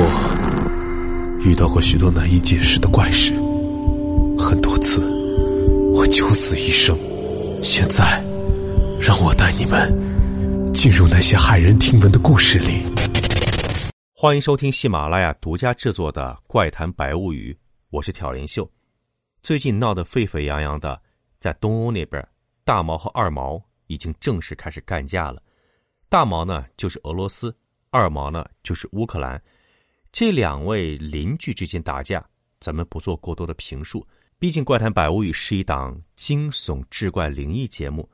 [0.00, 3.34] 我遇到过许多难以解释的怪事，
[4.38, 5.00] 很多次
[5.92, 6.96] 我九死一生。
[7.64, 8.22] 现在，
[9.00, 9.92] 让我带你们
[10.72, 12.84] 进入那些骇人听闻的故事里。
[14.14, 17.52] 欢迎收听喜马拉雅独家制作的《怪谈百物语》，
[17.90, 18.70] 我是挑林秀。
[19.42, 21.02] 最近闹得沸沸扬扬的，
[21.40, 22.24] 在东欧那边，
[22.64, 25.42] 大毛和二毛已经正式开始干架了。
[26.08, 27.50] 大毛呢，就是俄罗斯；
[27.90, 29.42] 二毛呢，就是乌克兰。
[30.10, 32.24] 这两位邻居之间打架，
[32.60, 34.06] 咱们不做过多的评述。
[34.38, 38.08] 毕竟《怪谈百物语》是一档惊悚志怪灵异节目。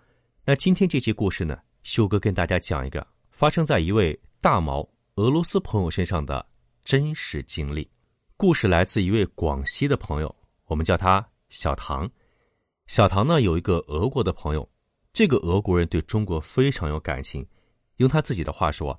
[0.45, 4.87] 那今天这期故事呢，修哥跟大家讲一个发生在一位大毛
[5.17, 6.45] 俄罗斯朋友身上的
[6.83, 7.89] 真实经历。
[8.37, 10.35] 故事来自一位广西的朋友，
[10.67, 12.11] 我们叫他小唐。
[12.87, 14.69] 小唐呢有一个俄国的朋友，
[15.13, 17.47] 这个俄国人对中国非常有感情。
[17.97, 18.99] 用他自己的话说，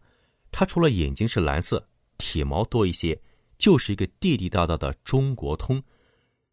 [0.51, 1.85] 他除了眼睛是蓝色。
[2.17, 3.19] 体毛多一些，
[3.57, 5.81] 就是一个地地道道的中国通。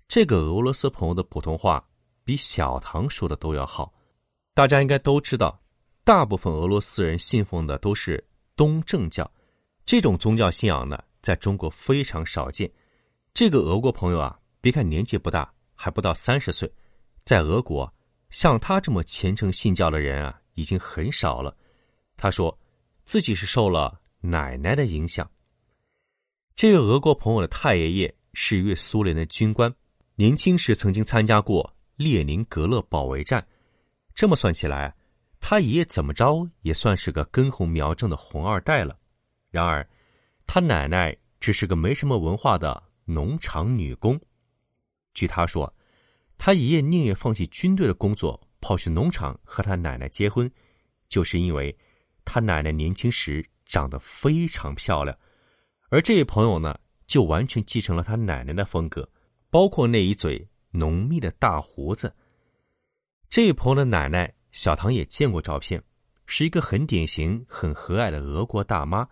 [0.08, 1.82] 这个俄罗斯朋友的普通话
[2.24, 3.92] 比小唐说的都要好。
[4.54, 5.58] 大家应该都知道，
[6.04, 8.22] 大部分俄罗斯人信奉的都是
[8.54, 9.30] 东正教，
[9.86, 12.70] 这种宗教信仰呢，在中国非常少见。
[13.32, 16.70] 这个俄国朋友啊，别看年纪不大，还不到三十岁，
[17.24, 17.90] 在俄国，
[18.28, 21.56] 像他这么虔诚信教的人啊，已经很少了。
[22.14, 22.56] 他说，
[23.04, 25.28] 自己是受了奶奶的影响。
[26.54, 29.74] 这位俄国朋友的太爷爷是一位苏联的军官，
[30.14, 33.44] 年轻时曾经参加过列宁格勒保卫战。
[34.14, 34.94] 这么算起来，
[35.40, 38.96] 他爷爷怎么着也算是个根红苗正的红二代了。
[39.50, 39.86] 然而，
[40.46, 44.20] 他奶奶只是个没什么文化的农场女工。
[45.14, 45.74] 据他说，
[46.38, 50.48] 他爷爷宁愿放弃军队的工作，跑去农场和他奶奶结婚，
[51.08, 51.76] 就是因为
[52.24, 55.16] 他奶奶年轻时长得非常漂亮。
[55.92, 56.74] 而这位朋友呢，
[57.06, 59.06] 就完全继承了他奶奶的风格，
[59.50, 62.10] 包括那一嘴浓密的大胡子。
[63.28, 65.82] 这位朋友的奶奶小唐也见过照片，
[66.24, 69.06] 是一个很典型、很和蔼的俄国大妈。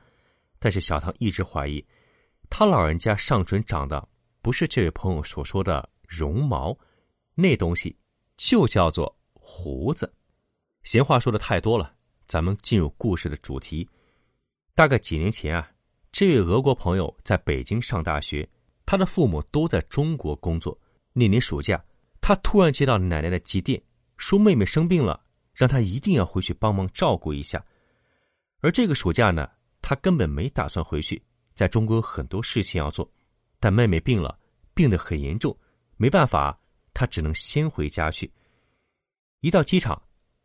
[0.58, 1.84] 但是小唐一直怀疑，
[2.48, 4.08] 他老人家上唇长的
[4.40, 6.74] 不是这位朋友所说的绒毛，
[7.34, 7.94] 那东西
[8.38, 10.10] 就叫做胡子。
[10.84, 11.94] 闲话说的太多了，
[12.26, 13.86] 咱们进入故事的主题。
[14.74, 15.70] 大概几年前啊。
[16.20, 18.46] 这位俄国朋友在北京上大学，
[18.84, 20.78] 他的父母都在中国工作。
[21.14, 21.82] 那年暑假，
[22.20, 23.82] 他突然接到奶奶的急电，
[24.18, 25.18] 说妹妹生病了，
[25.54, 27.64] 让他一定要回去帮忙照顾一下。
[28.60, 29.48] 而这个暑假呢，
[29.80, 33.10] 他根本没打算回去，在中国有很多事情要做。
[33.58, 34.38] 但妹妹病了，
[34.74, 35.58] 病得很严重，
[35.96, 36.60] 没办法，
[36.92, 38.30] 他只能先回家去。
[39.40, 39.98] 一到机场，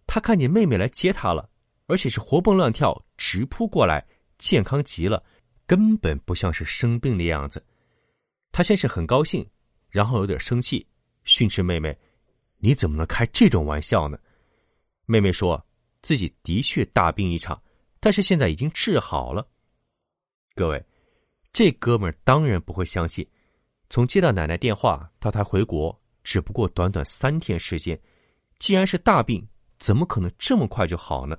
[0.07, 1.49] 他看见妹妹来接他了，
[1.87, 5.21] 而且是活蹦乱跳，直扑过来，健康极了。
[5.67, 7.65] 根本不像是生病的样子，
[8.51, 9.45] 他先是很高兴，
[9.89, 10.85] 然后有点生气，
[11.23, 11.97] 训斥妹妹
[12.57, 14.17] ：“你怎么能开这种玩笑呢？”
[15.05, 15.63] 妹妹说
[16.01, 17.61] 自己的确大病一场，
[17.99, 19.47] 但是现在已经治好了。
[20.55, 20.85] 各位，
[21.51, 23.27] 这哥们儿当然不会相信。
[23.89, 27.99] 从接到奶奶电话到他回国，只不过短短三天时间，
[28.57, 29.47] 既然是大病，
[29.77, 31.37] 怎么可能这么快就好呢？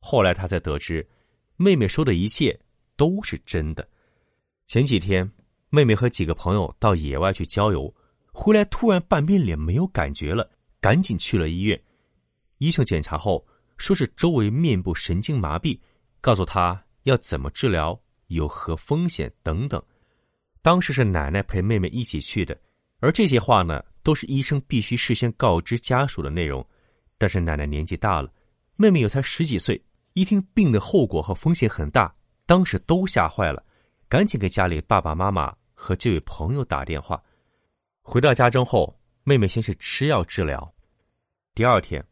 [0.00, 1.08] 后来他才得知，
[1.56, 2.58] 妹妹说的一切。
[2.98, 3.88] 都是真的。
[4.66, 5.30] 前几天，
[5.70, 7.94] 妹妹和几个朋友到野外去郊游，
[8.32, 10.50] 回来突然半边脸没有感觉了，
[10.80, 11.80] 赶紧去了医院。
[12.58, 13.46] 医生检查后
[13.78, 15.78] 说是周围面部神经麻痹，
[16.20, 19.80] 告诉他要怎么治疗、有何风险等等。
[20.60, 22.58] 当时是奶奶陪妹妹一起去的，
[22.98, 26.66] 而这些话呢，都是医生必须事先告知家属的内容。
[27.16, 28.30] 但是奶奶年纪大了，
[28.76, 29.80] 妹妹又才十几岁，
[30.14, 32.12] 一听病的后果和风险很大。
[32.48, 33.62] 当时都吓坏了，
[34.08, 37.22] 赶紧给家里爸爸妈妈和这位朋友打电话。
[38.00, 40.74] 回到家中后，妹妹先是吃药治疗。
[41.54, 42.02] 第二天，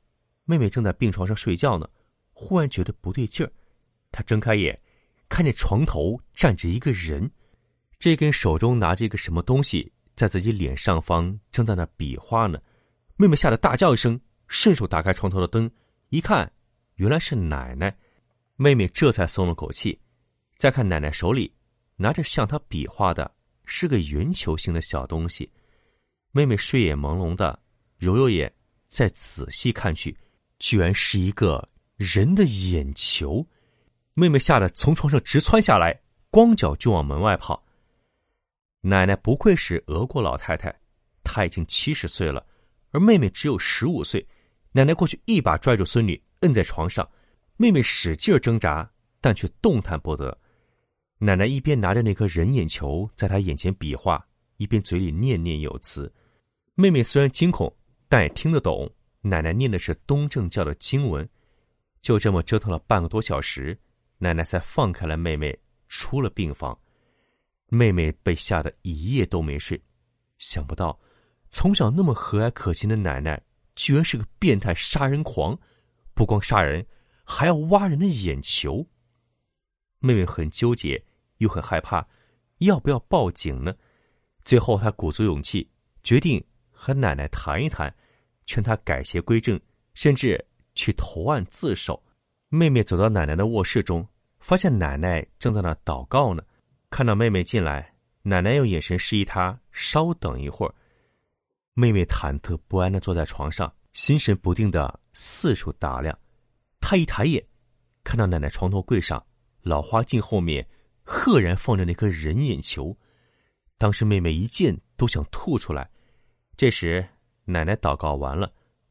[0.45, 1.89] 妹妹正在病床上睡觉呢，
[2.35, 3.51] 忽然觉得不对劲儿。
[4.13, 4.79] 她睁开眼，
[5.27, 7.31] 看见床头站着一个人，
[7.99, 12.61] 这根手中拿着一个什么东西，在自己脸上方正在那比划呢。
[13.17, 15.71] 妹妹吓得大叫一声，顺手打开床头的灯，
[16.11, 16.53] 一看，
[16.97, 17.97] 原来是奶奶。
[18.56, 19.99] 妹妹这才松了口气。
[20.56, 21.53] 再看奶奶手里
[21.97, 23.31] 拿着向她比划的
[23.67, 25.50] 是个圆球形的小东西，
[26.32, 27.58] 妹妹睡眼朦胧的
[27.99, 28.50] 揉揉眼，
[28.88, 30.17] 再仔细看去，
[30.58, 33.47] 居然是一个人的眼球。
[34.14, 36.00] 妹妹吓得从床上直窜下来，
[36.31, 37.62] 光脚就往门外跑。
[38.81, 40.75] 奶奶不愧是俄国老太太，
[41.23, 42.47] 她已经七十岁了，
[42.93, 44.26] 而妹妹只有十五岁。
[44.73, 47.06] 奶奶过去一把拽住孙女，摁在床上，
[47.58, 50.38] 妹妹使劲挣扎，但却动弹不得。
[51.19, 54.23] 奶奶一边拿着那颗人眼球在她眼前比划，
[54.59, 56.13] 一边嘴里念念有词。
[56.75, 57.75] 妹妹虽然惊恐，
[58.09, 58.91] 但也听得懂。
[59.23, 61.27] 奶奶念的是东正教的经文。
[62.03, 63.77] 就这么折腾了半个多小时，
[64.19, 65.59] 奶奶才放开了妹妹，
[65.89, 66.79] 出了病房。
[67.69, 69.83] 妹妹被吓得一夜都没睡。
[70.39, 70.97] 想不到，
[71.49, 73.43] 从小那么和蔼可亲的奶奶，
[73.75, 75.59] 居然是个变态杀人狂，
[76.15, 76.87] 不光杀人，
[77.25, 78.87] 还要挖人的眼球。
[79.98, 81.02] 妹妹很纠结，
[81.38, 82.06] 又很害怕，
[82.58, 83.75] 要不要报警呢？
[84.44, 85.69] 最后，她鼓足勇气，
[86.04, 87.93] 决定和奶奶谈一谈，
[88.44, 89.60] 劝她改邪归正，
[89.94, 90.43] 甚至
[90.75, 92.00] 去投案自首。
[92.48, 94.06] 妹妹走到奶奶的卧室中，
[94.38, 96.43] 发现奶奶正在那祷告呢。
[96.90, 100.75] 看到妹妹进来，奶奶用眼神示意她稍等一会儿。
[101.75, 106.16] 妹妹忐忑不安的坐在床上，心神不定的四处打量。
[106.81, 107.44] 她一抬眼，
[108.04, 109.22] 看到奶奶床头柜上。
[109.67, 110.65] 老花镜后面，
[111.03, 112.97] 赫然放着那颗人眼球。
[113.77, 115.91] 当时妹妹一见都想吐出来。
[116.57, 117.05] 这时
[117.45, 118.49] 奶奶祷告完了，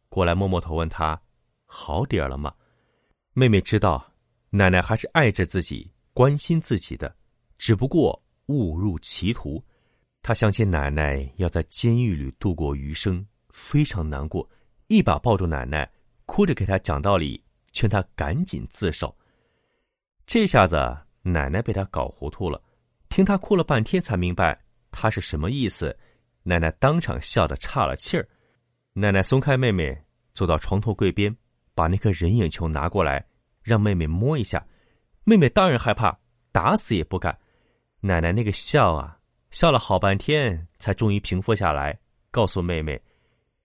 [0.10, 1.20] 过来摸摸头，问她
[1.64, 2.54] ：“好点了吗？”
[3.32, 4.06] 妹妹知道，
[4.50, 7.16] 奶奶还是爱着自己、关心自己的，
[7.58, 9.64] 只不过误入歧途。
[10.22, 14.46] 她想起奶奶要在监狱里度过余生，非常难过，
[14.88, 15.90] 一把抱住奶奶，
[16.26, 17.42] 哭着给她讲道理，
[17.72, 19.18] 劝她赶紧自首。
[20.26, 20.76] 这下子
[21.22, 22.62] 奶奶被他搞糊涂了，
[23.10, 24.60] 听他哭了半天才明白
[24.92, 25.96] 他是什么意思。
[26.44, 28.28] 奶奶当场笑得岔了气儿。
[28.94, 29.96] 奶奶松开妹妹，
[30.34, 31.36] 走到床头柜边，
[31.74, 33.26] 把那颗人眼球拿过来，
[33.62, 34.66] 让妹妹摸一下。
[35.24, 36.18] 妹妹当然害怕，
[36.52, 37.38] 打死也不敢。
[38.00, 39.20] 奶奶那个笑啊，
[39.52, 41.98] 笑了好半天，才终于平复下来，
[42.32, 43.02] 告诉妹妹，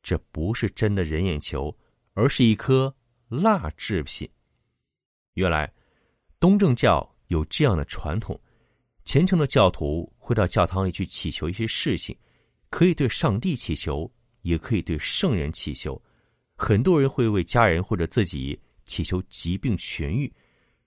[0.03, 1.75] 这不是真的人眼球，
[2.15, 2.95] 而是一颗
[3.29, 4.29] 蜡制品。
[5.35, 5.71] 原来。
[6.41, 8.41] 东正教有这样的传统，
[9.05, 12.17] 虔诚的教徒会到教堂里去祈求一些事情，
[12.71, 14.11] 可以对上帝祈求，
[14.41, 16.01] 也可以对圣人祈求。
[16.57, 20.33] 很多人会为家人或者自己祈求疾病痊愈，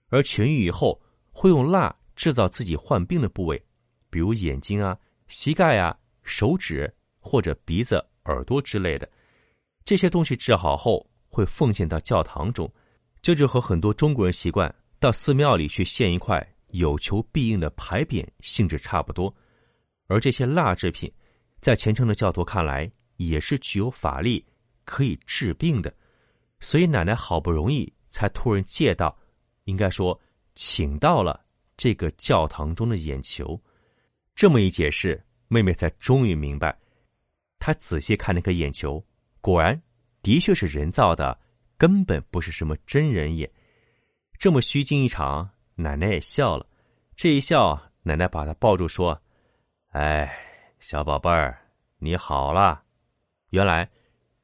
[0.08, 3.64] 而痊愈以后会用蜡制造自己患病的部位，
[4.10, 4.98] 比如眼睛啊、
[5.28, 9.08] 膝盖啊、手指或者鼻子、耳朵之类的。
[9.84, 12.68] 这些东西治好后会奉献到教堂中，
[13.22, 14.74] 这就和很多中国人习惯。
[15.04, 19.32] 到寺庙里去献一块有求必应的牌匾，性质差不多。
[20.06, 21.12] 而这些蜡制品，
[21.60, 24.42] 在虔诚的教徒看来，也是具有法力，
[24.86, 25.94] 可以治病的。
[26.58, 29.14] 所以奶奶好不容易才突然借到，
[29.64, 30.18] 应该说
[30.54, 31.38] 请到了
[31.76, 33.62] 这个教堂中的眼球。
[34.34, 36.74] 这么一解释，妹妹才终于明白。
[37.58, 39.04] 她仔细看那颗眼球，
[39.42, 39.78] 果然
[40.22, 41.38] 的确是人造的，
[41.76, 43.52] 根本不是什么真人眼。
[44.38, 46.66] 这么虚惊一场，奶奶也笑了。
[47.16, 49.20] 这一笑，奶奶把她抱住说
[49.92, 50.30] ：“哎，
[50.80, 51.58] 小宝贝儿，
[51.98, 52.82] 你好了。”
[53.50, 53.88] 原来，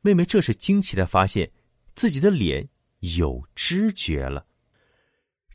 [0.01, 1.51] 妹妹这时惊奇的发现
[1.95, 2.67] 自己的脸
[3.01, 4.47] 有知觉了。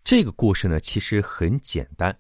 [0.04, 2.16] 这个故事呢，其实很简单，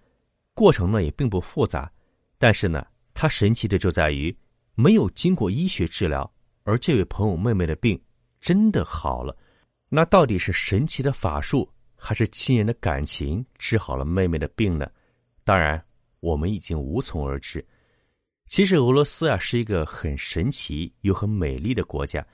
[0.53, 1.91] 过程呢也并不复杂，
[2.39, 4.35] 但是呢，它神奇的就在于
[4.73, 6.33] 没有经过医学治疗，
[6.63, 8.01] 而这位朋友妹妹的病
[8.39, 9.37] 真的好了。
[9.89, 11.69] 那到底是神奇的法术？
[11.95, 14.87] 还是亲人的感情治好了妹妹的病呢？
[15.43, 15.83] 当然，
[16.19, 17.65] 我们已经无从而知。
[18.47, 22.25] 其实，俄罗斯啊是一个很神奇又很美丽的国家。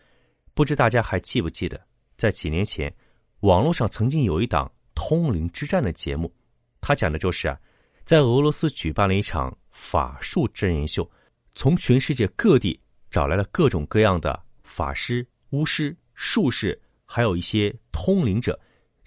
[0.53, 1.79] 不知大家还记不记得，
[2.17, 2.93] 在几年前，
[3.39, 6.33] 网络上曾经有一档《通灵之战》的节目，
[6.81, 7.57] 它讲的就是啊，
[8.03, 11.09] 在俄罗斯举办了一场法术真人秀，
[11.55, 12.77] 从全世界各地
[13.09, 18.59] 找来了各种各样的法师、巫师、术士，还有一些通灵者。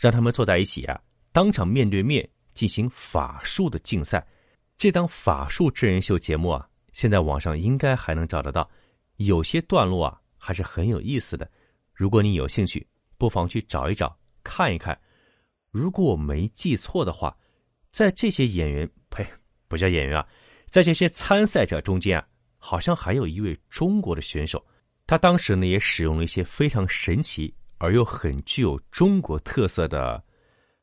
[0.04, 1.00] 让他们坐在一起啊，
[1.32, 4.22] 当场面对面进行法术的竞赛。
[4.76, 8.70] 这档法术真人秀节目啊，现在网上应该还能找得到，
[9.16, 11.50] 有些段落啊还是很有意思的。
[11.94, 14.94] 如果你有兴趣，不妨去找一找看一看。
[15.70, 17.34] 如果我没记错的话，
[17.90, 19.26] 在这些演员呸，
[19.68, 20.28] 不叫演员啊，
[20.68, 22.26] 在这些参赛者中间啊，
[22.58, 24.62] 好像还有一位中国的选手，
[25.06, 27.54] 他当时呢也使用了一些非常神奇。
[27.84, 30.22] 而又很具有中国特色的，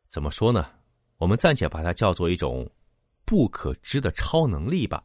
[0.07, 0.67] 怎么说呢？
[1.17, 2.69] 我们暂且把它叫做一种
[3.25, 5.03] 不可知的超能力吧。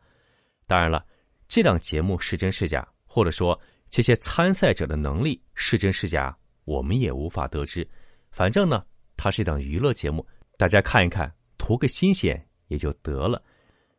[0.66, 1.04] 当然了，
[1.48, 7.88] 这档节目是真是假，或者说这些参赛者的能力是真是假，我们也无法得知。
[8.30, 8.84] 反正呢，
[9.16, 10.26] 它是一档娱乐节目，
[10.58, 13.42] 大家看一看，图个新鲜也就得了。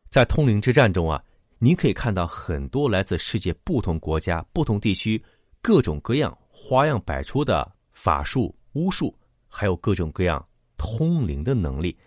[0.09, 1.23] 在通灵之战中啊，
[1.57, 5.23] 你可以看到很多来自世界不同国家、不同地区、
[5.63, 7.76] 各种各样、花样百出的。
[7.97, 9.11] 法术、巫术，
[9.47, 11.97] 还有各种各样通灵的能力。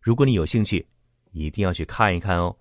[0.00, 0.84] 如果你有兴趣，
[1.30, 2.54] 一定要去看一看哦。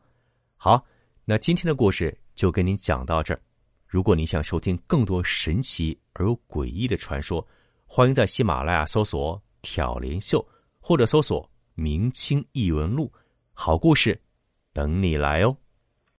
[0.55, 0.85] 好，
[1.25, 3.41] 那今天的故事就跟您讲到这儿。
[3.87, 7.45] 如果你想收听更多神奇而又诡异的传说，
[7.87, 10.47] 欢迎在喜马拉雅搜索“挑帘秀”
[10.79, 13.11] 或者搜索“明清异闻录”，
[13.51, 14.17] 好故事
[14.73, 15.57] 等你来哦。